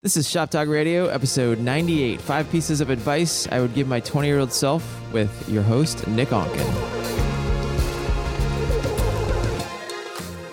This 0.00 0.16
is 0.16 0.30
Shop 0.30 0.48
Talk 0.48 0.68
Radio, 0.68 1.08
episode 1.08 1.58
98 1.58 2.20
Five 2.20 2.48
Pieces 2.52 2.80
of 2.80 2.88
Advice 2.88 3.48
I 3.50 3.58
Would 3.58 3.74
Give 3.74 3.88
My 3.88 3.98
20 3.98 4.28
year 4.28 4.38
old 4.38 4.52
self 4.52 4.84
with 5.12 5.48
your 5.48 5.64
host, 5.64 6.06
Nick 6.06 6.28
Onken. 6.28 6.56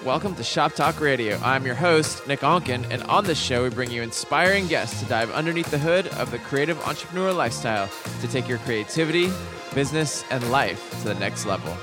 Welcome 0.04 0.34
to 0.34 0.44
Shop 0.44 0.74
Talk 0.74 1.00
Radio. 1.00 1.38
I'm 1.44 1.64
your 1.64 1.76
host, 1.76 2.28
Nick 2.28 2.40
Onken, 2.40 2.90
and 2.90 3.04
on 3.04 3.26
this 3.26 3.40
show, 3.40 3.62
we 3.62 3.70
bring 3.70 3.92
you 3.92 4.02
inspiring 4.02 4.66
guests 4.66 5.00
to 5.04 5.06
dive 5.06 5.30
underneath 5.30 5.70
the 5.70 5.78
hood 5.78 6.08
of 6.08 6.32
the 6.32 6.40
creative 6.40 6.82
entrepreneur 6.88 7.32
lifestyle 7.32 7.88
to 8.22 8.28
take 8.28 8.50
your 8.50 8.58
creativity, 8.58 9.30
business, 9.76 10.26
and 10.32 10.50
life 10.50 10.90
to 11.04 11.10
the 11.10 11.20
next 11.20 11.46
level. 11.46 11.78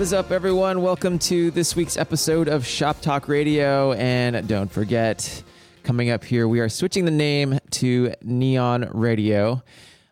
What 0.00 0.04
is 0.04 0.14
up, 0.14 0.30
everyone? 0.30 0.80
Welcome 0.80 1.18
to 1.18 1.50
this 1.50 1.76
week's 1.76 1.98
episode 1.98 2.48
of 2.48 2.66
Shop 2.66 3.02
Talk 3.02 3.28
Radio. 3.28 3.92
And 3.92 4.48
don't 4.48 4.72
forget, 4.72 5.42
coming 5.82 6.08
up 6.08 6.24
here, 6.24 6.48
we 6.48 6.60
are 6.60 6.70
switching 6.70 7.04
the 7.04 7.10
name 7.10 7.58
to 7.72 8.14
Neon 8.22 8.88
Radio, 8.94 9.62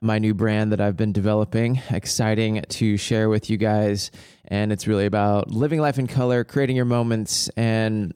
my 0.02 0.18
new 0.18 0.34
brand 0.34 0.72
that 0.72 0.80
I've 0.82 0.98
been 0.98 1.12
developing. 1.12 1.80
Exciting 1.88 2.66
to 2.68 2.98
share 2.98 3.30
with 3.30 3.48
you 3.48 3.56
guys. 3.56 4.10
And 4.44 4.72
it's 4.72 4.86
really 4.86 5.06
about 5.06 5.50
living 5.50 5.80
life 5.80 5.98
in 5.98 6.06
color, 6.06 6.44
creating 6.44 6.76
your 6.76 6.84
moments, 6.84 7.48
and 7.56 8.12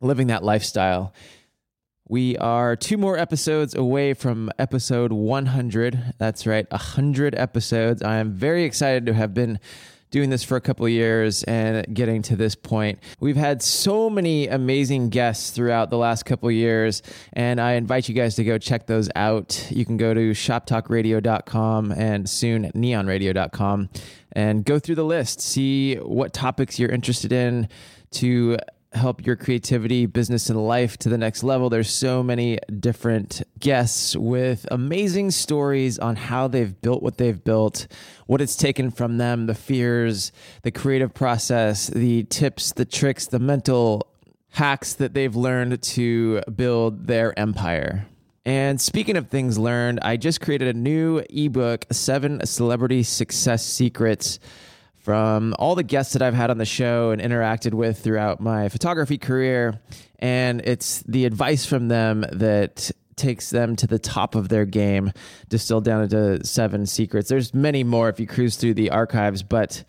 living 0.00 0.26
that 0.26 0.42
lifestyle. 0.42 1.14
We 2.08 2.36
are 2.38 2.74
two 2.74 2.98
more 2.98 3.16
episodes 3.16 3.76
away 3.76 4.14
from 4.14 4.50
episode 4.58 5.12
100. 5.12 6.14
That's 6.18 6.48
right, 6.48 6.68
100 6.68 7.36
episodes. 7.36 8.02
I 8.02 8.16
am 8.16 8.32
very 8.32 8.64
excited 8.64 9.06
to 9.06 9.14
have 9.14 9.32
been 9.32 9.60
doing 10.12 10.30
this 10.30 10.44
for 10.44 10.56
a 10.56 10.60
couple 10.60 10.88
years 10.88 11.42
and 11.44 11.92
getting 11.92 12.22
to 12.22 12.36
this 12.36 12.54
point. 12.54 13.00
We've 13.18 13.34
had 13.34 13.62
so 13.62 14.08
many 14.08 14.46
amazing 14.46 15.08
guests 15.08 15.50
throughout 15.50 15.90
the 15.90 15.96
last 15.96 16.24
couple 16.24 16.48
years, 16.50 17.02
and 17.32 17.60
I 17.60 17.72
invite 17.72 18.08
you 18.08 18.14
guys 18.14 18.36
to 18.36 18.44
go 18.44 18.58
check 18.58 18.86
those 18.86 19.10
out. 19.16 19.66
You 19.70 19.84
can 19.84 19.96
go 19.96 20.14
to 20.14 20.30
shoptalkradio.com 20.30 21.92
and 21.92 22.28
soon 22.28 22.70
neonradio.com 22.72 23.88
and 24.32 24.64
go 24.64 24.78
through 24.78 24.94
the 24.94 25.04
list, 25.04 25.40
see 25.40 25.96
what 25.96 26.32
topics 26.32 26.78
you're 26.78 26.90
interested 26.90 27.32
in 27.32 27.68
to 28.12 28.58
help 28.94 29.24
your 29.26 29.36
creativity, 29.36 30.06
business, 30.06 30.50
and 30.50 30.66
life 30.66 30.96
to 30.98 31.08
the 31.08 31.18
next 31.18 31.42
level. 31.42 31.70
There's 31.70 31.90
so 31.90 32.22
many 32.22 32.58
different 32.78 33.42
guests 33.58 34.16
with 34.16 34.66
amazing 34.70 35.30
stories 35.30 35.98
on 35.98 36.16
how 36.16 36.48
they've 36.48 36.80
built 36.80 37.02
what 37.02 37.16
they've 37.16 37.42
built, 37.42 37.86
what 38.26 38.40
it's 38.40 38.56
taken 38.56 38.90
from 38.90 39.18
them, 39.18 39.46
the 39.46 39.54
fears, 39.54 40.32
the 40.62 40.70
creative 40.70 41.14
process, 41.14 41.86
the 41.88 42.24
tips, 42.24 42.72
the 42.72 42.84
tricks, 42.84 43.26
the 43.26 43.38
mental 43.38 44.06
hacks 44.50 44.94
that 44.94 45.14
they've 45.14 45.34
learned 45.34 45.82
to 45.82 46.40
build 46.54 47.06
their 47.06 47.38
empire. 47.38 48.06
And 48.44 48.80
speaking 48.80 49.16
of 49.16 49.28
things 49.28 49.56
learned, 49.56 50.00
I 50.02 50.16
just 50.16 50.40
created 50.40 50.74
a 50.74 50.78
new 50.78 51.22
ebook, 51.30 51.86
Seven 51.92 52.44
Celebrity 52.44 53.04
Success 53.04 53.64
Secrets 53.64 54.40
from 55.02 55.54
all 55.58 55.74
the 55.74 55.82
guests 55.82 56.12
that 56.12 56.22
I've 56.22 56.34
had 56.34 56.50
on 56.50 56.58
the 56.58 56.64
show 56.64 57.10
and 57.10 57.20
interacted 57.20 57.74
with 57.74 57.98
throughout 57.98 58.40
my 58.40 58.68
photography 58.68 59.18
career. 59.18 59.80
And 60.20 60.62
it's 60.64 61.02
the 61.02 61.24
advice 61.24 61.66
from 61.66 61.88
them 61.88 62.24
that 62.32 62.90
takes 63.16 63.50
them 63.50 63.76
to 63.76 63.86
the 63.86 63.98
top 63.98 64.34
of 64.34 64.48
their 64.48 64.64
game, 64.64 65.12
distilled 65.48 65.84
down 65.84 66.04
into 66.04 66.44
seven 66.46 66.86
secrets. 66.86 67.28
There's 67.28 67.52
many 67.52 67.84
more 67.84 68.08
if 68.08 68.20
you 68.20 68.26
cruise 68.26 68.56
through 68.56 68.74
the 68.74 68.90
archives, 68.90 69.42
but 69.42 69.84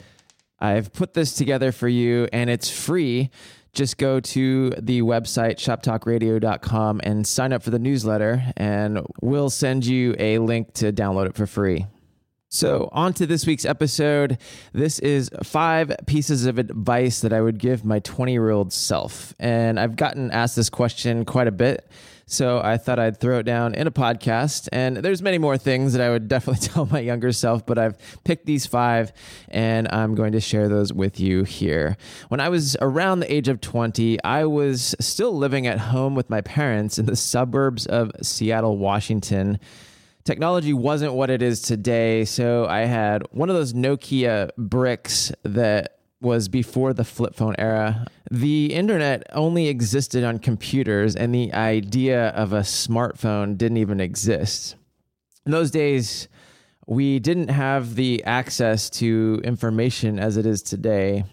I've 0.60 0.92
put 0.92 1.14
this 1.14 1.36
together 1.36 1.72
for 1.72 1.88
you 1.88 2.28
and 2.34 2.50
it's 2.50 2.70
free. 2.70 3.30
Just 3.74 3.98
go 3.98 4.20
to 4.20 4.70
the 4.72 5.02
website 5.02 5.56
shoptalkradio.com 5.58 7.02
and 7.04 7.26
sign 7.26 7.54
up 7.54 7.64
for 7.64 7.72
the 7.72 7.80
newsletter, 7.80 8.44
and 8.56 9.04
we'll 9.20 9.50
send 9.50 9.84
you 9.84 10.16
a 10.20 10.38
link 10.38 10.74
to 10.74 10.94
download 10.94 11.26
it 11.26 11.36
for 11.36 11.48
free. 11.48 11.88
So, 12.54 12.88
on 12.92 13.14
to 13.14 13.26
this 13.26 13.48
week's 13.48 13.66
episode. 13.66 14.38
This 14.74 15.00
is 15.00 15.32
five 15.42 15.92
pieces 16.06 16.46
of 16.46 16.60
advice 16.60 17.22
that 17.22 17.34
I 17.34 17.42
would 17.42 17.58
give 17.58 17.84
my 17.84 17.98
20 17.98 18.32
year 18.32 18.52
old 18.52 18.72
self. 18.72 19.34
And 19.40 19.80
I've 19.80 19.96
gotten 19.96 20.30
asked 20.30 20.56
this 20.56 20.70
question 20.70 21.26
quite 21.26 21.48
a 21.48 21.52
bit. 21.52 21.90
So 22.28 22.62
I 22.64 22.78
thought 22.78 23.00
I'd 23.00 23.20
throw 23.20 23.40
it 23.40 23.44
down 23.44 23.74
in 23.74 23.88
a 23.88 23.92
podcast. 23.92 24.70
And 24.72 24.98
there's 24.98 25.24
many 25.24 25.40
more 25.40 25.58
things 25.58 25.94
that 25.94 26.02
I 26.04 26.12
would 26.12 26.28
definitely 26.28 26.68
tell 26.68 26.86
my 26.86 27.00
younger 27.00 27.32
self, 27.32 27.66
but 27.66 27.80
I've 27.80 27.98
picked 28.24 28.46
these 28.46 28.68
five 28.68 29.12
and 29.50 29.88
I'm 29.92 30.14
going 30.14 30.34
to 30.34 30.40
share 30.40 30.70
those 30.70 30.94
with 30.94 31.20
you 31.20 31.46
here. 31.46 31.98
When 32.30 32.40
I 32.40 32.50
was 32.50 32.78
around 32.82 33.22
the 33.22 33.34
age 33.34 33.48
of 33.48 33.62
20, 33.62 34.24
I 34.24 34.46
was 34.46 34.94
still 35.00 35.36
living 35.36 35.66
at 35.66 35.80
home 35.80 36.14
with 36.14 36.30
my 36.30 36.42
parents 36.42 37.00
in 37.00 37.08
the 37.08 37.16
suburbs 37.16 37.88
of 37.88 38.12
Seattle, 38.22 38.78
Washington 38.78 39.58
technology 40.24 40.74
wasn't 40.74 41.14
what 41.14 41.30
it 41.30 41.42
is 41.42 41.62
today. 41.62 42.26
So 42.26 42.66
I 42.66 42.82
had 42.82 43.24
one 43.32 43.50
of 43.50 43.56
those 43.56 43.74
Nokia 43.74 44.50
bricks 44.58 45.32
that 45.44 46.00
was 46.22 46.48
before 46.48 46.94
the 46.94 47.04
flip 47.04 47.36
phone 47.36 47.56
era. 47.58 48.06
The 48.32 48.74
internet 48.74 49.24
only 49.34 49.68
existed 49.68 50.24
on 50.24 50.40
computers, 50.40 51.16
and 51.16 51.36
the 51.36 51.54
idea 51.54 52.30
of 52.30 52.54
a 52.54 52.62
smartphone 52.62 53.58
didn't 53.58 53.78
even 53.78 54.00
exist. 54.00 54.76
In 55.46 55.52
those 55.52 55.70
days, 55.70 56.30
we 56.88 57.20
didn't 57.20 57.50
have 57.50 57.96
the 57.96 58.24
access 58.24 58.90
to 58.92 59.42
information 59.44 60.18
as 60.18 60.38
it 60.38 60.46
is 60.46 60.62
today 60.62 61.26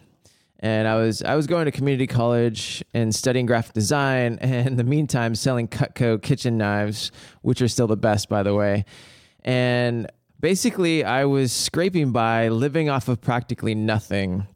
and 0.61 0.87
I 0.87 0.97
was 0.97 1.23
I 1.23 1.35
was 1.35 1.47
going 1.47 1.65
to 1.65 1.71
community 1.71 2.07
college 2.07 2.85
and 2.95 3.15
studying 3.15 3.47
graphic 3.47 3.73
design, 3.73 4.39
and 4.41 4.69
in 4.69 4.77
the 4.77 4.85
meantime 4.85 5.35
selling 5.35 5.67
Cutco 5.67 6.23
kitchen 6.23 6.57
knives, 6.57 7.11
which 7.43 7.61
are 7.61 7.69
still 7.69 7.87
the 7.87 7.97
best, 7.97 8.29
by 8.29 8.43
the 8.43 8.55
way. 8.55 8.85
And 9.43 10.07
basically, 10.39 11.03
I 11.03 11.25
was 11.25 11.51
scraping 11.53 12.13
by, 12.13 12.49
living 12.49 12.91
off 12.91 13.09
of 13.09 13.21
practically 13.21 13.75
nothing. 13.75 14.47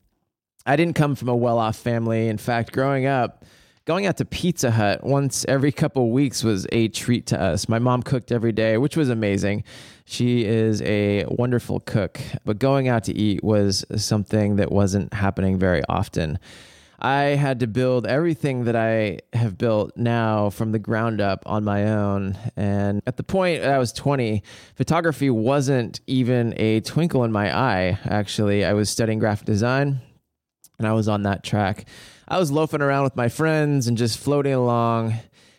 I 0.67 0.77
didn't 0.77 0.95
come 0.95 1.15
from 1.15 1.29
a 1.29 1.37
well-off 1.37 1.77
family. 1.77 2.29
In 2.29 2.39
fact, 2.39 2.73
growing 2.73 3.07
up, 3.07 3.45
going 3.87 4.07
out 4.07 4.17
to 4.17 4.25
Pizza 4.25 4.71
Hut 4.71 5.05
once 5.05 5.45
every 5.47 5.71
couple 5.71 6.11
weeks 6.11 6.43
was 6.43 6.67
a 6.73 6.89
treat 6.89 7.27
to 7.27 7.41
us. 7.41 7.69
My 7.69 7.79
mom 7.79 8.03
cooked 8.03 8.33
every 8.33 8.53
day, 8.53 8.79
which 8.79 8.97
was 8.97 9.11
amazing. 9.11 9.65
She 10.07 10.45
is 10.45 10.81
a 10.83 11.27
wonderful 11.29 11.81
cook, 11.81 12.21
but 12.45 12.59
going 12.59 12.89
out 12.89 13.05
to 13.05 13.15
eat 13.15 13.45
was 13.45 13.85
something 13.97 14.57
that 14.57 14.73
wasn't 14.73 15.13
happening 15.13 15.59
very 15.59 15.83
often. 15.89 16.39
I 16.99 17.37
had 17.37 17.61
to 17.61 17.67
build 17.67 18.07
everything 18.07 18.65
that 18.65 18.77
I 18.77 19.19
have 19.35 19.59
built 19.59 19.95
now 19.97 20.49
from 20.49 20.73
the 20.73 20.79
ground 20.79 21.21
up 21.21 21.43
on 21.45 21.63
my 21.63 21.85
own. 21.91 22.39
And 22.57 23.03
at 23.07 23.19
the 23.19 23.23
point 23.23 23.63
I 23.63 23.77
was 23.77 23.93
20, 23.93 24.43
photography 24.75 25.29
wasn't 25.29 26.01
even 26.07 26.55
a 26.57 26.81
twinkle 26.81 27.25
in 27.25 27.33
my 27.33 27.55
eye. 27.55 27.99
Actually, 28.07 28.65
I 28.65 28.73
was 28.73 28.89
studying 28.89 29.19
graphic 29.19 29.45
design 29.45 30.01
and 30.79 30.87
I 30.87 30.95
was 30.95 31.09
on 31.09 31.25
that 31.25 31.45
track. 31.45 31.85
I 32.27 32.39
was 32.39 32.51
loafing 32.51 32.83
around 32.83 33.05
with 33.05 33.17
my 33.17 33.29
friends 33.29 33.87
and 33.87 33.97
just 33.97 34.19
floating 34.19 34.55
along, 34.55 35.15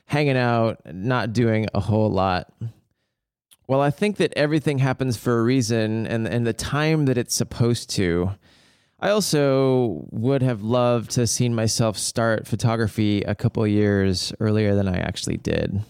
hanging 0.07 0.37
out, 0.37 0.81
not 0.85 1.33
doing 1.33 1.67
a 1.73 1.79
whole 1.79 2.09
lot. 2.09 2.51
Well, 3.67 3.81
I 3.81 3.89
think 3.89 4.17
that 4.17 4.33
everything 4.35 4.79
happens 4.79 5.17
for 5.17 5.39
a 5.39 5.43
reason 5.43 6.05
and, 6.07 6.27
and 6.27 6.45
the 6.45 6.53
time 6.53 7.05
that 7.05 7.17
it's 7.17 7.35
supposed 7.35 7.89
to. 7.91 8.31
I 8.99 9.09
also 9.09 10.07
would 10.11 10.41
have 10.41 10.61
loved 10.61 11.11
to 11.11 11.21
have 11.21 11.29
seen 11.29 11.53
myself 11.53 11.97
start 11.97 12.47
photography 12.47 13.21
a 13.21 13.35
couple 13.35 13.65
years 13.67 14.33
earlier 14.39 14.75
than 14.75 14.87
I 14.87 14.97
actually 14.97 15.37
did. 15.37 15.83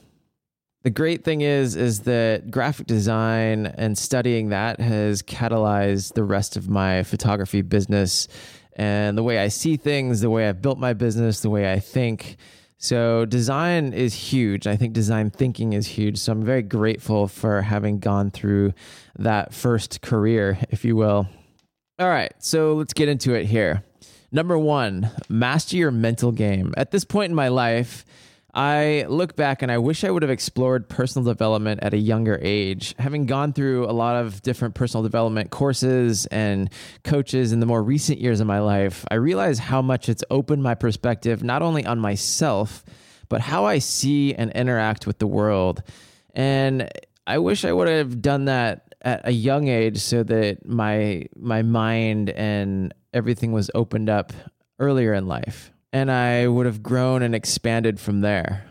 The 0.84 0.90
great 0.92 1.24
thing 1.24 1.42
is 1.42 1.76
is 1.76 2.02
that 2.02 2.52
graphic 2.52 2.86
design 2.86 3.66
and 3.66 3.98
studying 3.98 4.50
that 4.50 4.80
has 4.80 5.24
catalyzed 5.24 6.14
the 6.14 6.24
rest 6.24 6.56
of 6.56 6.70
my 6.70 7.04
photography 7.04 7.62
business 7.64 8.28
and 8.76 9.18
the 9.18 9.24
way 9.24 9.40
I 9.40 9.48
see 9.48 9.78
things, 9.78 10.22
the 10.22 10.30
way 10.30 10.48
I've 10.48 10.62
built 10.62 10.78
my 10.78 10.94
business, 10.94 11.40
the 11.40 11.50
way 11.50 11.72
I 11.72 11.80
think. 11.80 12.38
So, 12.78 13.26
design 13.26 13.94
is 13.94 14.14
huge. 14.14 14.68
I 14.68 14.76
think 14.76 14.94
design 14.94 15.30
thinking 15.30 15.74
is 15.74 15.88
huge. 15.88 16.18
So, 16.18 16.34
I'm 16.34 16.44
very 16.44 16.62
grateful 16.62 17.28
for 17.28 17.62
having 17.62 18.00
gone 18.00 18.32
through 18.32 18.74
that 19.18 19.54
first 19.54 20.02
career, 20.02 20.60
if 20.70 20.84
you 20.84 20.96
will. 20.96 21.28
All 21.98 22.10
right, 22.10 22.34
so 22.40 22.74
let's 22.74 22.94
get 22.94 23.08
into 23.08 23.34
it 23.34 23.46
here. 23.46 23.84
Number 24.32 24.58
one, 24.58 25.10
master 25.30 25.78
your 25.78 25.92
mental 25.92 26.34
game. 26.34 26.74
At 26.76 26.92
this 26.92 27.06
point 27.06 27.30
in 27.30 27.36
my 27.36 27.48
life, 27.48 28.04
I 28.56 29.06
look 29.10 29.36
back 29.36 29.62
and 29.62 29.70
I 29.70 29.78
wish 29.78 30.06
I 30.06 30.10
would 30.10 30.22
have 30.22 30.32
explored 30.32 30.88
personal 30.88 31.26
development 31.26 31.82
at 31.84 31.94
a 31.94 31.98
younger 31.98 32.40
age. 32.42 32.96
Having 32.98 33.26
gone 33.26 33.52
through 33.52 33.86
a 33.86 33.92
lot 33.92 34.16
of 34.16 34.42
different 34.42 34.76
personal 34.76 35.04
development 35.04 35.52
courses 35.52 36.26
and 36.28 36.70
coaches 37.04 37.52
in 37.52 37.60
the 37.60 37.66
more 37.66 37.84
recent 37.84 38.20
years 38.20 38.40
of 38.40 38.48
my 38.48 38.60
life, 38.60 39.04
I 39.12 39.16
realize 39.16 39.60
how 39.60 39.82
much 39.82 40.08
it's 40.08 40.24
opened 40.30 40.64
my 40.64 40.74
perspective, 40.74 41.44
not 41.44 41.62
only 41.62 41.86
on 41.86 42.00
myself, 42.00 42.86
but 43.28 43.42
how 43.42 43.66
I 43.66 43.80
see 43.80 44.34
and 44.34 44.52
interact 44.54 45.06
with 45.06 45.20
the 45.20 45.28
world. 45.28 45.84
And 46.34 46.90
I 47.28 47.40
wish 47.40 47.66
I 47.66 47.74
would 47.74 47.90
have 47.90 48.22
done 48.22 48.46
that 48.46 48.96
at 49.02 49.28
a 49.28 49.32
young 49.32 49.68
age 49.68 50.00
so 50.00 50.24
that 50.24 50.66
my 50.66 51.26
my 51.36 51.62
mind 51.62 52.30
and 52.30 52.94
everything 53.14 53.52
was 53.52 53.70
opened 53.76 54.10
up 54.10 54.32
earlier 54.80 55.14
in 55.14 55.28
life, 55.28 55.72
and 55.96 56.12
I 56.12 56.46
would 56.46 56.66
have 56.66 56.84
grown 56.84 57.22
and 57.22 57.34
expanded 57.34 58.02
from 58.02 58.20
there. 58.20 58.66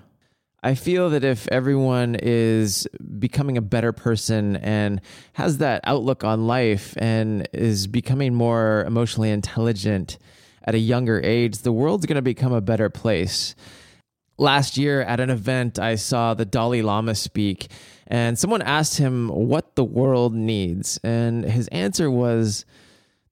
I 0.62 0.74
feel 0.74 1.08
that 1.08 1.24
if 1.24 1.48
everyone 1.48 2.18
is 2.20 2.86
becoming 3.18 3.56
a 3.56 3.62
better 3.62 3.92
person 3.92 4.56
and 4.56 5.00
has 5.32 5.56
that 5.56 5.80
outlook 5.84 6.22
on 6.22 6.46
life 6.46 6.94
and 6.98 7.48
is 7.54 7.86
becoming 7.86 8.34
more 8.34 8.84
emotionally 8.86 9.30
intelligent 9.30 10.18
at 10.64 10.74
a 10.74 10.78
younger 10.78 11.18
age, 11.24 11.60
the 11.60 11.72
world's 11.72 12.04
going 12.04 12.16
to 12.16 12.22
become 12.22 12.52
a 12.52 12.60
better 12.60 12.90
place. 12.90 13.54
Last 14.36 14.76
year 14.76 15.00
at 15.00 15.18
an 15.18 15.30
event, 15.30 15.78
I 15.78 15.94
saw 15.94 16.34
the 16.34 16.44
Dalai 16.44 16.82
Lama 16.82 17.14
speak, 17.14 17.68
and 18.06 18.38
someone 18.38 18.60
asked 18.60 18.98
him 18.98 19.28
what 19.28 19.76
the 19.76 19.84
world 19.84 20.34
needs. 20.34 21.00
And 21.02 21.46
his 21.46 21.68
answer 21.68 22.10
was 22.10 22.66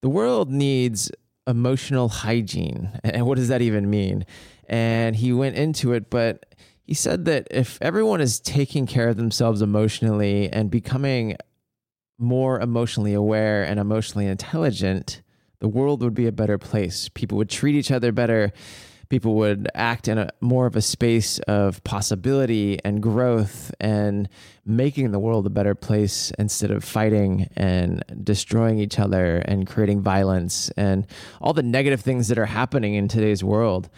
the 0.00 0.08
world 0.08 0.50
needs 0.50 1.10
emotional 1.46 2.08
hygiene. 2.08 2.90
And 3.04 3.26
what 3.26 3.36
does 3.36 3.48
that 3.48 3.62
even 3.62 3.90
mean? 3.90 4.24
And 4.68 5.16
he 5.16 5.32
went 5.32 5.56
into 5.56 5.92
it, 5.92 6.08
but 6.08 6.46
he 6.82 6.94
said 6.94 7.24
that 7.26 7.46
if 7.50 7.78
everyone 7.80 8.20
is 8.20 8.40
taking 8.40 8.86
care 8.86 9.08
of 9.08 9.16
themselves 9.16 9.62
emotionally 9.62 10.48
and 10.50 10.70
becoming 10.70 11.36
more 12.18 12.60
emotionally 12.60 13.14
aware 13.14 13.62
and 13.62 13.78
emotionally 13.78 14.26
intelligent, 14.26 15.22
the 15.58 15.68
world 15.68 16.02
would 16.02 16.14
be 16.14 16.26
a 16.26 16.32
better 16.32 16.58
place. 16.58 17.08
People 17.08 17.38
would 17.38 17.50
treat 17.50 17.74
each 17.74 17.90
other 17.90 18.12
better. 18.12 18.52
People 19.12 19.34
would 19.34 19.68
act 19.74 20.08
in 20.08 20.16
a 20.16 20.30
more 20.40 20.64
of 20.64 20.74
a 20.74 20.80
space 20.80 21.38
of 21.40 21.84
possibility 21.84 22.78
and 22.82 23.02
growth 23.02 23.70
and 23.78 24.26
making 24.64 25.10
the 25.10 25.18
world 25.18 25.46
a 25.46 25.50
better 25.50 25.74
place 25.74 26.32
instead 26.38 26.70
of 26.70 26.82
fighting 26.82 27.46
and 27.54 28.02
destroying 28.24 28.78
each 28.78 28.98
other 28.98 29.36
and 29.44 29.66
creating 29.66 30.00
violence 30.00 30.70
and 30.78 31.06
all 31.42 31.52
the 31.52 31.62
negative 31.62 32.00
things 32.00 32.28
that 32.28 32.38
are 32.38 32.46
happening 32.46 32.94
in 32.94 33.06
today's 33.06 33.44
world 33.44 33.90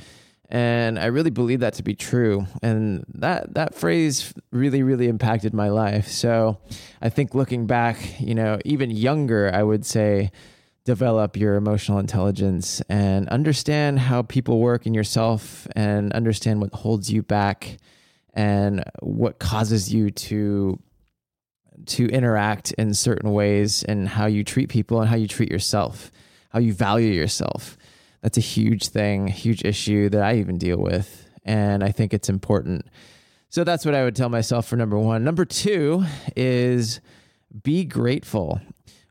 and 0.48 0.98
I 0.98 1.06
really 1.06 1.30
believe 1.30 1.60
that 1.60 1.74
to 1.74 1.84
be 1.84 1.94
true. 1.94 2.46
And 2.60 3.04
that 3.14 3.54
that 3.54 3.74
phrase 3.74 4.34
really, 4.50 4.82
really 4.82 5.08
impacted 5.08 5.54
my 5.54 5.68
life. 5.68 6.08
So 6.08 6.58
I 7.00 7.08
think 7.08 7.34
looking 7.34 7.66
back, 7.66 8.20
you 8.20 8.34
know, 8.34 8.58
even 8.64 8.90
younger, 8.90 9.50
I 9.54 9.62
would 9.62 9.86
say 9.86 10.30
develop 10.84 11.36
your 11.36 11.56
emotional 11.56 11.98
intelligence 11.98 12.82
and 12.88 13.28
understand 13.28 13.98
how 13.98 14.22
people 14.22 14.60
work 14.60 14.86
in 14.86 14.94
yourself 14.94 15.66
and 15.74 16.12
understand 16.12 16.60
what 16.60 16.72
holds 16.74 17.10
you 17.10 17.22
back 17.22 17.78
and 18.34 18.84
what 19.00 19.38
causes 19.38 19.92
you 19.92 20.10
to 20.10 20.78
to 21.86 22.06
interact 22.06 22.72
in 22.72 22.94
certain 22.94 23.32
ways 23.32 23.82
and 23.82 24.08
how 24.08 24.26
you 24.26 24.44
treat 24.44 24.68
people 24.68 25.00
and 25.00 25.10
how 25.10 25.16
you 25.16 25.26
treat 25.26 25.50
yourself, 25.50 26.12
how 26.50 26.58
you 26.58 26.72
value 26.72 27.12
yourself 27.12 27.76
that's 28.24 28.38
a 28.38 28.40
huge 28.40 28.88
thing, 28.88 29.26
huge 29.26 29.62
issue 29.66 30.08
that 30.08 30.22
I 30.22 30.36
even 30.36 30.56
deal 30.56 30.78
with. 30.78 31.28
And 31.44 31.84
I 31.84 31.92
think 31.92 32.14
it's 32.14 32.30
important. 32.30 32.86
So 33.50 33.64
that's 33.64 33.84
what 33.84 33.94
I 33.94 34.02
would 34.02 34.16
tell 34.16 34.30
myself 34.30 34.66
for 34.66 34.76
number 34.76 34.98
one. 34.98 35.24
Number 35.24 35.44
two 35.44 36.06
is 36.34 37.02
be 37.62 37.84
grateful. 37.84 38.62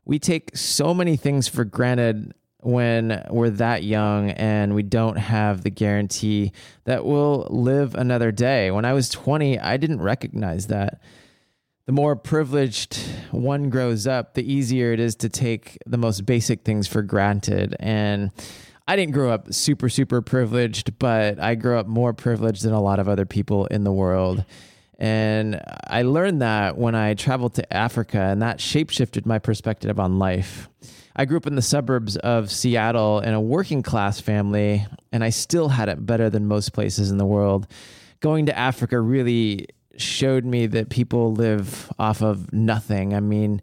We 0.04 0.18
take 0.18 0.56
so 0.56 0.92
many 0.92 1.16
things 1.16 1.48
for 1.48 1.64
granted 1.64 2.34
when 2.60 3.22
we're 3.30 3.50
that 3.50 3.84
young 3.84 4.30
and 4.30 4.74
we 4.74 4.82
don't 4.82 5.16
have 5.16 5.62
the 5.62 5.70
guarantee 5.70 6.52
that 6.84 7.04
we'll 7.04 7.46
live 7.50 7.94
another 7.94 8.32
day. 8.32 8.70
When 8.70 8.84
I 8.84 8.94
was 8.94 9.10
20, 9.10 9.58
I 9.58 9.76
didn't 9.76 10.00
recognize 10.00 10.68
that. 10.68 11.00
The 11.86 11.92
more 11.92 12.16
privileged 12.16 12.96
one 13.30 13.68
grows 13.68 14.06
up, 14.06 14.32
the 14.32 14.50
easier 14.50 14.92
it 14.94 15.00
is 15.00 15.14
to 15.16 15.28
take 15.28 15.76
the 15.84 15.98
most 15.98 16.24
basic 16.24 16.64
things 16.64 16.88
for 16.88 17.02
granted. 17.02 17.76
And 17.78 18.30
I 18.88 18.96
didn't 18.96 19.12
grow 19.12 19.30
up 19.30 19.52
super, 19.52 19.90
super 19.90 20.22
privileged, 20.22 20.98
but 20.98 21.38
I 21.38 21.54
grew 21.54 21.78
up 21.78 21.86
more 21.86 22.14
privileged 22.14 22.62
than 22.62 22.72
a 22.72 22.80
lot 22.80 22.98
of 22.98 23.08
other 23.08 23.26
people 23.26 23.66
in 23.66 23.84
the 23.84 23.92
world. 23.92 24.46
And 24.98 25.60
I 25.88 26.02
learned 26.02 26.42
that 26.42 26.78
when 26.78 26.94
I 26.94 27.14
traveled 27.14 27.54
to 27.54 27.72
Africa, 27.72 28.18
and 28.18 28.42
that 28.42 28.58
shapeshifted 28.58 29.26
my 29.26 29.38
perspective 29.38 29.98
on 29.98 30.18
life. 30.18 30.68
I 31.16 31.24
grew 31.24 31.36
up 31.36 31.46
in 31.46 31.54
the 31.54 31.62
suburbs 31.62 32.16
of 32.16 32.50
Seattle 32.50 33.20
in 33.20 33.34
a 33.34 33.40
working 33.40 33.82
class 33.82 34.20
family, 34.20 34.86
and 35.12 35.22
I 35.22 35.30
still 35.30 35.68
had 35.68 35.88
it 35.88 36.04
better 36.04 36.28
than 36.28 36.46
most 36.46 36.72
places 36.72 37.10
in 37.10 37.18
the 37.18 37.26
world. 37.26 37.66
Going 38.20 38.46
to 38.46 38.58
Africa 38.58 39.00
really 39.00 39.68
showed 39.96 40.44
me 40.44 40.66
that 40.66 40.88
people 40.88 41.32
live 41.32 41.92
off 41.98 42.22
of 42.22 42.52
nothing. 42.52 43.14
I 43.14 43.20
mean, 43.20 43.62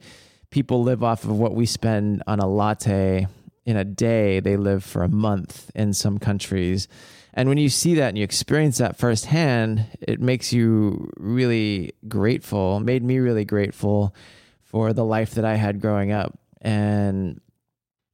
people 0.49 0.83
live 0.83 1.03
off 1.03 1.23
of 1.25 1.37
what 1.37 1.55
we 1.55 1.65
spend 1.65 2.23
on 2.27 2.39
a 2.39 2.47
latte 2.47 3.27
in 3.65 3.77
a 3.77 3.85
day, 3.85 4.39
they 4.39 4.57
live 4.57 4.83
for 4.83 5.03
a 5.03 5.09
month 5.09 5.69
in 5.75 5.93
some 5.93 6.17
countries. 6.17 6.87
And 7.33 7.47
when 7.47 7.57
you 7.57 7.69
see 7.69 7.95
that 7.95 8.09
and 8.09 8.17
you 8.17 8.23
experience 8.23 8.77
that 8.79 8.97
firsthand, 8.97 9.85
it 10.01 10.19
makes 10.19 10.51
you 10.51 11.09
really 11.17 11.93
grateful, 12.07 12.79
made 12.79 13.03
me 13.03 13.19
really 13.19 13.45
grateful 13.45 14.13
for 14.63 14.93
the 14.93 15.05
life 15.05 15.31
that 15.35 15.45
I 15.45 15.55
had 15.55 15.81
growing 15.81 16.11
up. 16.11 16.37
And 16.61 17.39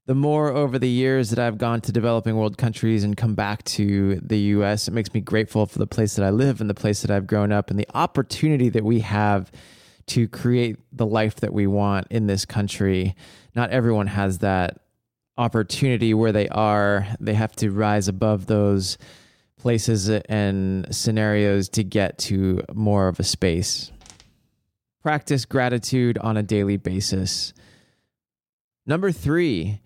the 0.05 0.15
more 0.15 0.49
over 0.49 0.79
the 0.79 0.89
years 0.89 1.31
that 1.31 1.39
I've 1.39 1.57
gone 1.57 1.81
to 1.81 1.91
developing 1.91 2.37
world 2.37 2.57
countries 2.57 3.03
and 3.03 3.17
come 3.17 3.35
back 3.35 3.63
to 3.65 4.15
the 4.21 4.37
US, 4.37 4.87
it 4.87 4.93
makes 4.93 5.13
me 5.13 5.19
grateful 5.19 5.65
for 5.65 5.79
the 5.79 5.87
place 5.87 6.15
that 6.15 6.25
I 6.25 6.29
live 6.29 6.61
and 6.61 6.69
the 6.69 6.73
place 6.73 7.01
that 7.01 7.11
I've 7.11 7.27
grown 7.27 7.51
up 7.51 7.69
and 7.69 7.77
the 7.77 7.87
opportunity 7.93 8.69
that 8.69 8.85
we 8.85 9.01
have 9.01 9.51
to 10.07 10.27
create 10.27 10.77
the 10.93 11.05
life 11.05 11.35
that 11.41 11.53
we 11.53 11.67
want 11.67 12.07
in 12.09 12.27
this 12.27 12.45
country. 12.45 13.15
Not 13.53 13.71
everyone 13.71 14.07
has 14.07 14.37
that 14.39 14.79
opportunity 15.37 16.13
where 16.13 16.31
they 16.31 16.47
are, 16.49 17.07
they 17.19 17.33
have 17.33 17.55
to 17.57 17.71
rise 17.71 18.07
above 18.07 18.47
those 18.47 18.97
places 19.57 20.09
and 20.09 20.93
scenarios 20.95 21.69
to 21.69 21.83
get 21.83 22.17
to 22.17 22.61
more 22.73 23.07
of 23.07 23.19
a 23.19 23.23
space. 23.23 23.91
Practice 25.01 25.45
gratitude 25.45 26.17
on 26.17 26.37
a 26.37 26.43
daily 26.43 26.77
basis. 26.77 27.53
Number 28.85 29.11
three, 29.11 29.81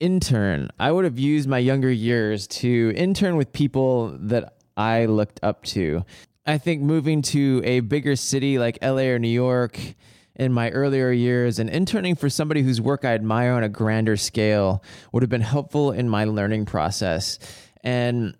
intern. 0.00 0.70
I 0.78 0.92
would 0.92 1.04
have 1.04 1.18
used 1.18 1.48
my 1.48 1.58
younger 1.58 1.90
years 1.90 2.46
to 2.48 2.92
intern 2.94 3.36
with 3.36 3.52
people 3.52 4.16
that 4.20 4.56
I 4.76 5.06
looked 5.06 5.40
up 5.42 5.64
to. 5.64 6.04
I 6.46 6.58
think 6.58 6.82
moving 6.82 7.22
to 7.22 7.62
a 7.64 7.80
bigger 7.80 8.14
city 8.14 8.58
like 8.58 8.78
LA 8.82 9.08
or 9.08 9.18
New 9.18 9.28
York 9.28 9.78
in 10.36 10.52
my 10.52 10.70
earlier 10.70 11.10
years, 11.10 11.58
and 11.58 11.68
interning 11.68 12.14
for 12.14 12.30
somebody 12.30 12.62
whose 12.62 12.80
work 12.80 13.04
I 13.04 13.14
admire 13.14 13.52
on 13.52 13.64
a 13.64 13.68
grander 13.68 14.16
scale 14.16 14.84
would 15.12 15.22
have 15.22 15.30
been 15.30 15.40
helpful 15.40 15.92
in 15.92 16.08
my 16.08 16.24
learning 16.24 16.66
process. 16.66 17.38
And 17.82 18.36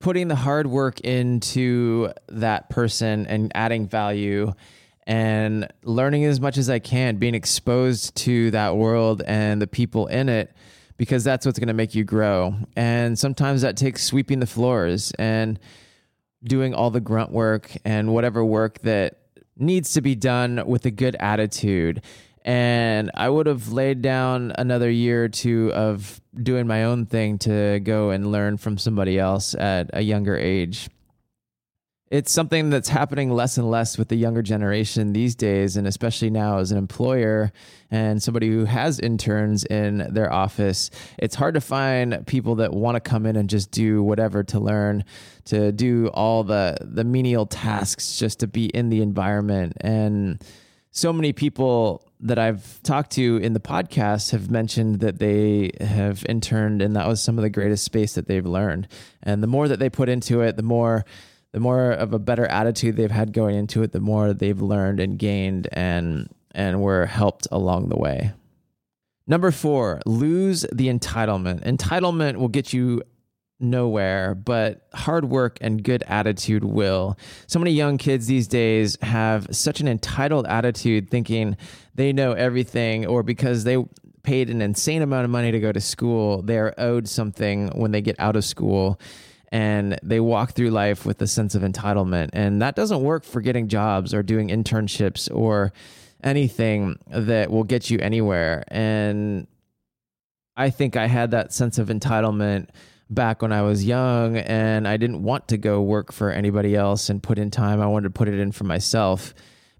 putting 0.00 0.28
the 0.28 0.34
hard 0.34 0.66
work 0.66 1.00
into 1.00 2.12
that 2.28 2.68
person 2.70 3.26
and 3.26 3.50
adding 3.54 3.88
value 3.88 4.52
and 5.06 5.68
learning 5.84 6.24
as 6.24 6.40
much 6.40 6.58
as 6.58 6.68
I 6.68 6.78
can, 6.78 7.16
being 7.16 7.34
exposed 7.34 8.14
to 8.16 8.50
that 8.50 8.76
world 8.76 9.22
and 9.26 9.62
the 9.62 9.66
people 9.66 10.06
in 10.06 10.28
it, 10.28 10.52
because 10.96 11.22
that's 11.22 11.46
what's 11.46 11.58
going 11.58 11.68
to 11.68 11.74
make 11.74 11.94
you 11.94 12.04
grow. 12.04 12.54
And 12.76 13.18
sometimes 13.18 13.62
that 13.62 13.76
takes 13.76 14.02
sweeping 14.02 14.40
the 14.40 14.46
floors 14.46 15.12
and 15.18 15.60
doing 16.44 16.74
all 16.74 16.90
the 16.90 17.00
grunt 17.00 17.30
work 17.30 17.70
and 17.84 18.12
whatever 18.12 18.44
work 18.44 18.80
that 18.80 19.20
needs 19.58 19.94
to 19.94 20.00
be 20.00 20.14
done 20.14 20.62
with 20.66 20.86
a 20.86 20.90
good 20.90 21.16
attitude. 21.20 22.02
And 22.44 23.10
I 23.14 23.28
would 23.28 23.46
have 23.46 23.72
laid 23.72 24.02
down 24.02 24.52
another 24.56 24.90
year 24.90 25.24
or 25.24 25.28
two 25.28 25.72
of 25.72 26.20
doing 26.40 26.66
my 26.66 26.84
own 26.84 27.06
thing 27.06 27.38
to 27.38 27.80
go 27.80 28.10
and 28.10 28.30
learn 28.30 28.56
from 28.56 28.78
somebody 28.78 29.18
else 29.18 29.54
at 29.54 29.90
a 29.92 30.02
younger 30.02 30.36
age 30.36 30.88
it's 32.08 32.30
something 32.30 32.70
that's 32.70 32.88
happening 32.88 33.30
less 33.32 33.58
and 33.58 33.68
less 33.68 33.98
with 33.98 34.08
the 34.08 34.16
younger 34.16 34.42
generation 34.42 35.12
these 35.12 35.34
days 35.34 35.76
and 35.76 35.86
especially 35.86 36.30
now 36.30 36.58
as 36.58 36.70
an 36.70 36.78
employer 36.78 37.50
and 37.90 38.22
somebody 38.22 38.48
who 38.48 38.64
has 38.64 39.00
interns 39.00 39.64
in 39.64 40.06
their 40.12 40.32
office 40.32 40.90
it's 41.18 41.34
hard 41.34 41.54
to 41.54 41.60
find 41.60 42.24
people 42.26 42.54
that 42.54 42.72
want 42.72 42.94
to 42.94 43.00
come 43.00 43.26
in 43.26 43.34
and 43.34 43.50
just 43.50 43.70
do 43.72 44.02
whatever 44.02 44.44
to 44.44 44.60
learn 44.60 45.04
to 45.46 45.72
do 45.72 46.08
all 46.08 46.44
the 46.44 46.76
the 46.80 47.04
menial 47.04 47.46
tasks 47.46 48.18
just 48.18 48.40
to 48.40 48.46
be 48.46 48.66
in 48.66 48.90
the 48.90 49.00
environment. 49.00 49.72
And 49.80 50.44
so 50.90 51.12
many 51.12 51.32
people 51.32 52.02
that 52.20 52.38
I've 52.38 52.82
talked 52.82 53.12
to 53.12 53.36
in 53.36 53.52
the 53.52 53.60
podcast 53.60 54.30
have 54.32 54.50
mentioned 54.50 55.00
that 55.00 55.18
they 55.18 55.70
have 55.80 56.24
interned 56.28 56.82
and 56.82 56.96
that 56.96 57.06
was 57.06 57.22
some 57.22 57.38
of 57.38 57.42
the 57.42 57.50
greatest 57.50 57.84
space 57.84 58.14
that 58.14 58.26
they've 58.26 58.44
learned. 58.44 58.88
And 59.22 59.42
the 59.42 59.46
more 59.46 59.68
that 59.68 59.78
they 59.78 59.90
put 59.90 60.08
into 60.08 60.40
it 60.40 60.56
the 60.56 60.62
more 60.62 61.04
the 61.56 61.60
more 61.60 61.90
of 61.90 62.12
a 62.12 62.18
better 62.18 62.44
attitude 62.48 62.96
they've 62.96 63.10
had 63.10 63.32
going 63.32 63.56
into 63.56 63.82
it, 63.82 63.92
the 63.92 63.98
more 63.98 64.34
they've 64.34 64.60
learned 64.60 65.00
and 65.00 65.18
gained 65.18 65.66
and 65.72 66.28
and 66.50 66.82
were 66.82 67.06
helped 67.06 67.48
along 67.50 67.88
the 67.88 67.96
way. 67.96 68.34
Number 69.26 69.50
4, 69.50 70.02
lose 70.04 70.66
the 70.70 70.88
entitlement. 70.88 71.64
Entitlement 71.64 72.36
will 72.36 72.48
get 72.48 72.74
you 72.74 73.00
nowhere, 73.58 74.34
but 74.34 74.86
hard 74.92 75.30
work 75.30 75.56
and 75.62 75.82
good 75.82 76.04
attitude 76.06 76.62
will. 76.62 77.16
So 77.46 77.58
many 77.58 77.70
young 77.70 77.96
kids 77.96 78.26
these 78.26 78.48
days 78.48 78.98
have 79.00 79.46
such 79.50 79.80
an 79.80 79.88
entitled 79.88 80.46
attitude 80.46 81.08
thinking 81.08 81.56
they 81.94 82.12
know 82.12 82.32
everything 82.32 83.06
or 83.06 83.22
because 83.22 83.64
they 83.64 83.82
paid 84.22 84.50
an 84.50 84.60
insane 84.60 85.00
amount 85.00 85.24
of 85.24 85.30
money 85.30 85.52
to 85.52 85.60
go 85.60 85.72
to 85.72 85.80
school, 85.80 86.42
they 86.42 86.58
are 86.58 86.74
owed 86.76 87.08
something 87.08 87.68
when 87.68 87.92
they 87.92 88.02
get 88.02 88.16
out 88.18 88.36
of 88.36 88.44
school 88.44 89.00
and 89.52 89.98
they 90.02 90.20
walk 90.20 90.52
through 90.52 90.70
life 90.70 91.06
with 91.06 91.20
a 91.22 91.26
sense 91.26 91.54
of 91.54 91.62
entitlement. 91.62 92.30
And 92.32 92.60
that 92.62 92.76
doesn't 92.76 93.02
work 93.02 93.24
for 93.24 93.40
getting 93.40 93.68
jobs 93.68 94.12
or 94.12 94.22
doing 94.22 94.48
internships 94.48 95.34
or 95.34 95.72
anything 96.22 96.98
that 97.08 97.50
will 97.50 97.64
get 97.64 97.90
you 97.90 97.98
anywhere. 98.00 98.64
And 98.68 99.46
I 100.56 100.70
think 100.70 100.96
I 100.96 101.06
had 101.06 101.30
that 101.32 101.52
sense 101.52 101.78
of 101.78 101.88
entitlement 101.88 102.68
back 103.08 103.42
when 103.42 103.52
I 103.52 103.62
was 103.62 103.84
young 103.84 104.36
and 104.36 104.88
I 104.88 104.96
didn't 104.96 105.22
want 105.22 105.48
to 105.48 105.58
go 105.58 105.80
work 105.80 106.12
for 106.12 106.30
anybody 106.30 106.74
else 106.74 107.08
and 107.08 107.22
put 107.22 107.38
in 107.38 107.50
time. 107.50 107.80
I 107.80 107.86
wanted 107.86 108.08
to 108.08 108.18
put 108.18 108.28
it 108.28 108.38
in 108.38 108.50
for 108.52 108.64
myself 108.64 109.32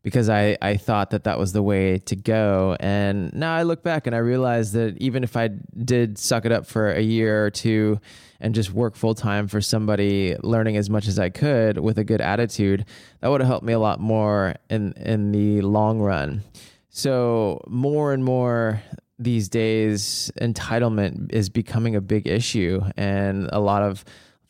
because 0.02 0.28
I, 0.28 0.56
I 0.62 0.76
thought 0.76 1.10
that 1.10 1.24
that 1.24 1.36
was 1.36 1.52
the 1.52 1.62
way 1.62 1.98
to 1.98 2.14
go. 2.14 2.76
And 2.78 3.32
now 3.34 3.56
I 3.56 3.64
look 3.64 3.82
back 3.82 4.06
and 4.06 4.14
I 4.14 4.20
realize 4.20 4.70
that 4.72 4.96
even 4.98 5.24
if 5.24 5.36
I 5.36 5.48
did 5.48 6.18
suck 6.18 6.44
it 6.44 6.52
up 6.52 6.66
for 6.66 6.92
a 6.92 7.00
year 7.00 7.44
or 7.44 7.50
two 7.50 7.98
and 8.40 8.54
just 8.54 8.72
work 8.72 8.96
full 8.96 9.14
time 9.14 9.48
for 9.48 9.60
somebody, 9.60 10.36
learning 10.42 10.76
as 10.76 10.90
much 10.90 11.08
as 11.08 11.18
I 11.18 11.30
could 11.30 11.78
with 11.78 11.98
a 11.98 12.04
good 12.04 12.20
attitude, 12.20 12.84
that 13.20 13.28
would 13.28 13.40
have 13.40 13.48
helped 13.48 13.66
me 13.66 13.72
a 13.72 13.78
lot 13.78 14.00
more 14.00 14.54
in, 14.70 14.92
in 14.94 15.32
the 15.32 15.60
long 15.62 16.00
run. 16.00 16.42
So, 16.88 17.62
more 17.66 18.12
and 18.12 18.24
more 18.24 18.82
these 19.18 19.48
days, 19.48 20.30
entitlement 20.40 21.32
is 21.32 21.48
becoming 21.48 21.96
a 21.96 22.00
big 22.00 22.26
issue. 22.26 22.82
And 22.96 23.48
a 23.52 23.60
lot 23.60 23.82
of 23.82 24.04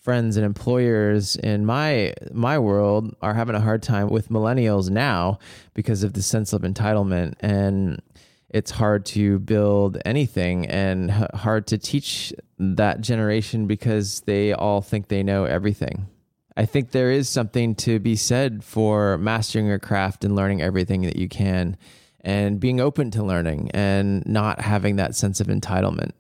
friends 0.07 0.37
and 0.37 0.47
employers 0.47 1.35
in 1.35 1.67
my 1.67 2.15
my 2.31 2.57
world 2.57 3.13
are 3.23 3.35
having 3.35 3.57
a 3.57 3.61
hard 3.61 3.83
time 3.83 4.09
with 4.09 4.29
millennials 4.29 4.89
now 4.89 5.37
because 5.75 6.05
of 6.05 6.13
the 6.13 6.23
sense 6.23 6.53
of 6.53 6.63
entitlement 6.63 7.35
and 7.41 8.01
it's 8.51 8.71
hard 8.71 9.05
to 9.07 9.39
build 9.41 9.99
anything 10.05 10.67
and 10.67 11.11
hard 11.11 11.67
to 11.69 11.79
teach 11.79 12.33
that 12.59 13.01
generation 13.01 13.67
because 13.67 14.21
they 14.21 14.53
all 14.53 14.81
think 14.81 15.09
they 15.09 15.23
know 15.23 15.45
everything. 15.45 16.07
I 16.57 16.65
think 16.65 16.93
there 16.93 17.11
is 17.11 17.29
something 17.29 17.75
to 17.77 17.99
be 17.99 18.17
said 18.17 18.65
for 18.65 19.19
mastering 19.19 19.67
your 19.67 19.79
craft 19.79 20.25
and 20.25 20.35
learning 20.35 20.63
everything 20.63 21.03
that 21.03 21.17
you 21.17 21.29
can 21.29 21.77
and 22.23 22.59
being 22.59 22.81
open 22.81 23.11
to 23.13 23.23
learning 23.23 23.71
and 23.73 24.25
not 24.27 24.61
having 24.61 24.97
that 24.97 25.15
sense 25.15 25.41
of 25.41 25.49
entitlement. 25.49 26.13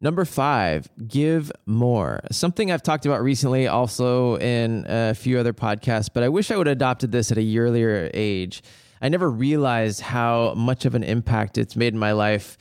Number 0.00 0.24
five, 0.24 0.88
give 1.06 1.52
more. 1.64 2.22
Something 2.32 2.72
I've 2.72 2.82
talked 2.82 3.06
about 3.06 3.22
recently, 3.22 3.68
also 3.68 4.36
in 4.38 4.84
a 4.88 5.14
few 5.14 5.38
other 5.38 5.52
podcasts, 5.52 6.08
but 6.12 6.24
I 6.24 6.28
wish 6.28 6.50
I 6.50 6.56
would 6.56 6.66
have 6.66 6.76
adopted 6.76 7.12
this 7.12 7.30
at 7.30 7.38
a 7.38 7.58
earlier 7.58 8.10
age. 8.12 8.64
I 9.02 9.08
never 9.08 9.28
realized 9.28 10.00
how 10.00 10.54
much 10.54 10.84
of 10.84 10.94
an 10.94 11.02
impact 11.02 11.58
it's 11.58 11.74
made 11.74 11.92
in 11.92 11.98
my 11.98 12.12
life, 12.12 12.56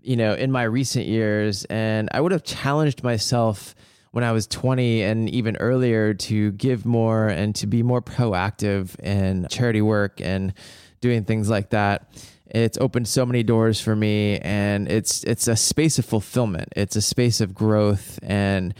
you 0.00 0.14
know, 0.14 0.32
in 0.34 0.52
my 0.52 0.62
recent 0.62 1.06
years. 1.06 1.64
And 1.64 2.08
I 2.12 2.20
would 2.20 2.30
have 2.30 2.44
challenged 2.44 3.02
myself 3.02 3.74
when 4.12 4.22
I 4.22 4.30
was 4.30 4.46
20 4.46 5.02
and 5.02 5.28
even 5.28 5.56
earlier 5.56 6.14
to 6.14 6.52
give 6.52 6.86
more 6.86 7.26
and 7.26 7.52
to 7.56 7.66
be 7.66 7.82
more 7.82 8.00
proactive 8.00 8.98
in 9.00 9.48
charity 9.50 9.82
work 9.82 10.20
and 10.20 10.54
doing 11.00 11.24
things 11.24 11.50
like 11.50 11.70
that. 11.70 12.08
It's 12.46 12.78
opened 12.78 13.08
so 13.08 13.26
many 13.26 13.42
doors 13.42 13.80
for 13.80 13.96
me, 13.96 14.38
and 14.38 14.86
it's 14.86 15.24
it's 15.24 15.48
a 15.48 15.56
space 15.56 15.98
of 15.98 16.04
fulfillment. 16.04 16.68
It's 16.76 16.94
a 16.94 17.02
space 17.02 17.40
of 17.40 17.52
growth 17.52 18.20
and 18.22 18.74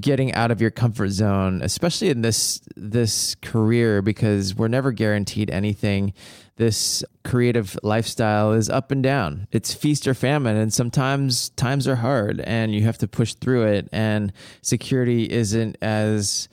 getting 0.00 0.34
out 0.34 0.50
of 0.50 0.60
your 0.60 0.70
comfort 0.70 1.08
zone, 1.10 1.62
especially 1.62 2.10
in 2.10 2.20
this 2.22 2.60
this 2.76 3.34
career, 3.36 4.02
because 4.02 4.54
we're 4.54 4.68
never 4.68 4.92
guaranteed 4.92 5.50
anything. 5.50 6.12
This 6.56 7.04
creative 7.24 7.78
lifestyle 7.82 8.52
is 8.52 8.68
up 8.68 8.90
and 8.90 9.02
down. 9.02 9.46
It's 9.52 9.72
feast 9.72 10.06
or 10.06 10.14
famine, 10.14 10.56
and 10.56 10.72
sometimes 10.72 11.50
times 11.50 11.86
are 11.88 11.96
hard, 11.96 12.40
and 12.40 12.74
you 12.74 12.82
have 12.82 12.98
to 12.98 13.08
push 13.08 13.34
through 13.34 13.66
it. 13.68 13.88
And 13.92 14.32
security 14.60 15.30
isn't 15.30 15.78
as 15.80 16.48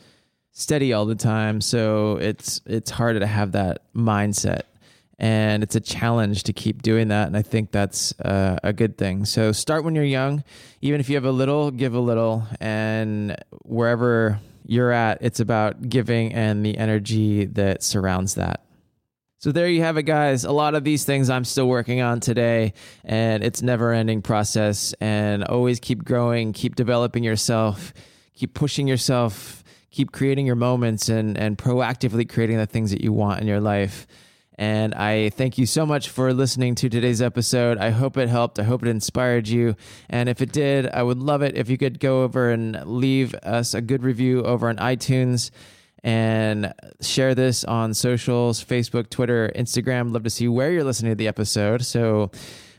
steady 0.51 0.93
all 0.93 1.05
the 1.05 1.15
time, 1.15 1.59
so 1.59 2.17
it's 2.17 2.61
it's 2.65 2.91
harder 2.91 3.19
to 3.19 3.27
have 3.27 3.51
that 3.53 3.81
mindset 3.93 4.61
and 5.17 5.63
it's 5.63 5.75
a 5.75 5.79
challenge 5.79 6.43
to 6.43 6.53
keep 6.53 6.81
doing 6.81 7.07
that 7.07 7.27
and 7.27 7.37
i 7.37 7.41
think 7.41 7.71
that's 7.71 8.13
uh, 8.21 8.57
a 8.63 8.73
good 8.73 8.97
thing. 8.97 9.25
So 9.25 9.51
start 9.51 9.83
when 9.83 9.95
you're 9.95 10.03
young. 10.03 10.43
Even 10.81 10.99
if 10.99 11.09
you 11.09 11.15
have 11.15 11.25
a 11.25 11.31
little 11.31 11.71
give 11.71 11.93
a 11.93 11.99
little. 11.99 12.47
And 12.59 13.35
wherever 13.63 14.39
you're 14.65 14.91
at 14.91 15.19
it's 15.21 15.39
about 15.39 15.89
giving 15.89 16.33
and 16.33 16.65
the 16.65 16.77
energy 16.77 17.45
that 17.45 17.83
surrounds 17.83 18.35
that. 18.35 18.61
So 19.37 19.51
there 19.51 19.69
you 19.69 19.81
have 19.81 19.97
it 19.97 20.03
guys. 20.03 20.43
A 20.43 20.51
lot 20.51 20.75
of 20.75 20.83
these 20.83 21.05
things 21.05 21.29
i'm 21.29 21.45
still 21.45 21.67
working 21.67 22.01
on 22.01 22.19
today 22.19 22.73
and 23.03 23.43
it's 23.43 23.61
never 23.61 23.93
ending 23.93 24.21
process. 24.21 24.93
And 24.99 25.43
always 25.43 25.79
keep 25.79 26.03
growing 26.03 26.53
keep 26.53 26.75
developing 26.75 27.23
yourself 27.23 27.93
keep 28.33 28.53
pushing 28.53 28.87
yourself 28.87 29.63
keep 29.91 30.11
creating 30.11 30.45
your 30.45 30.55
moments 30.55 31.07
and 31.09 31.37
and 31.37 31.57
proactively 31.57 32.27
creating 32.27 32.57
the 32.57 32.65
things 32.65 32.91
that 32.91 33.01
you 33.01 33.13
want 33.13 33.39
in 33.39 33.47
your 33.47 33.61
life 33.61 34.07
and 34.57 34.93
I 34.95 35.29
thank 35.29 35.57
you 35.57 35.65
so 35.65 35.85
much 35.85 36.09
for 36.09 36.33
listening 36.33 36.75
to 36.75 36.89
today's 36.89 37.21
episode. 37.21 37.77
I 37.77 37.89
hope 37.89 38.17
it 38.17 38.29
helped. 38.29 38.57
I 38.57 38.63
hope 38.63 38.83
it 38.83 38.87
inspired 38.87 39.47
you. 39.47 39.75
And 40.09 40.29
if 40.29 40.41
it 40.41 40.51
did, 40.51 40.87
I 40.87 41.03
would 41.03 41.19
love 41.19 41.41
it 41.41 41.57
if 41.57 41.69
you 41.69 41.77
could 41.77 41.99
go 41.99 42.23
over 42.23 42.49
and 42.49 42.81
leave 42.85 43.35
us 43.35 43.73
a 43.73 43.81
good 43.81 44.03
review 44.03 44.43
over 44.43 44.69
on 44.69 44.77
iTunes 44.77 45.51
and 46.03 46.73
share 47.01 47.35
this 47.35 47.63
on 47.63 47.93
socials 47.93 48.63
Facebook, 48.63 49.09
Twitter, 49.09 49.51
Instagram. 49.55 50.13
Love 50.13 50.23
to 50.23 50.29
see 50.29 50.47
where 50.47 50.71
you're 50.71 50.83
listening 50.83 51.11
to 51.11 51.15
the 51.15 51.27
episode. 51.27 51.83
So 51.83 52.31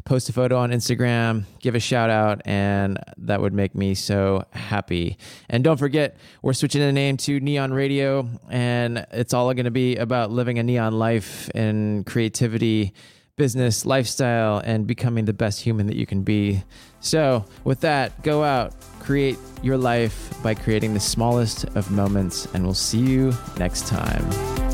post 0.07 0.31
a 0.31 0.33
photo 0.33 0.57
on 0.57 0.71
Instagram, 0.71 1.45
give 1.61 1.75
a 1.75 1.81
shout 1.81 2.09
out, 2.09 2.41
and 2.47 2.99
that 3.19 3.41
would 3.43 3.53
make 3.53 3.75
me 3.75 3.95
so 3.95 4.45
happy. 4.53 5.19
And 5.51 5.63
don't 5.63 5.77
forget, 5.77 6.17
we're 6.41 6.55
switching 6.55 6.81
the 6.81 6.93
name 6.93 7.19
to 7.19 7.39
Neon 7.41 7.75
Radio, 7.75 8.27
and 8.49 9.05
it's 9.11 9.35
all 9.35 9.53
going 9.53 9.65
to 9.65 9.71
be 9.71 9.97
about 9.97 10.31
living 10.31 10.59
a 10.59 10.63
neon 10.63 10.99
life 10.99 11.51
and 11.55 12.07
creativity, 12.07 12.95
business, 13.37 13.85
lifestyle, 13.85 14.59
and 14.65 14.87
becoming 14.87 15.27
the 15.27 15.35
best 15.35 15.61
human 15.61 15.89
that 15.89 15.97
you 15.97 16.07
can 16.07 16.23
be. 16.23 16.63
So, 17.01 17.45
with 17.65 17.81
that, 17.81 18.23
go 18.23 18.45
out, 18.45 18.75
create 19.01 19.39
your 19.63 19.77
life 19.77 20.41
by 20.43 20.55
creating 20.55 20.95
the 20.95 21.01
smallest 21.01 21.65
of 21.77 21.91
moments, 21.91 22.47
and 22.55 22.65
we'll 22.65 22.75
see 22.75 23.01
you 23.01 23.35
next 23.59 23.89
time. 23.89 24.66